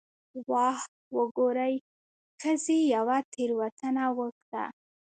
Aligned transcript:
'واه 0.49 0.79
وګورئ، 1.17 1.75
ښځې 2.41 2.79
یوه 2.95 3.17
تېروتنه 3.33 4.05
وکړه'. 4.17 4.65